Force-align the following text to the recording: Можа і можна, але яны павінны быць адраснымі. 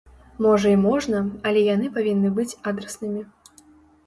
Можа 0.45 0.71
і 0.75 0.79
можна, 0.85 1.19
але 1.49 1.61
яны 1.75 1.91
павінны 1.99 2.33
быць 2.39 2.49
адраснымі. 2.73 3.21